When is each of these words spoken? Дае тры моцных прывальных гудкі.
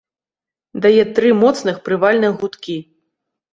Дае 0.85 1.03
тры 1.19 1.29
моцных 1.43 1.79
прывальных 1.89 2.31
гудкі. 2.43 2.81